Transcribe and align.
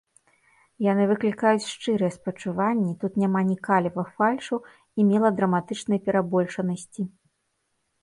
Яны 0.91 1.03
выклікаюць 1.11 1.69
шчырыя 1.73 2.15
спачуванні, 2.15 2.97
тут 3.05 3.21
няма 3.25 3.45
ні 3.51 3.57
каліва 3.69 4.09
фальшу 4.17 4.55
і 4.67 5.01
меладраматычнай 5.13 5.99
перабольшанасці. 6.09 7.01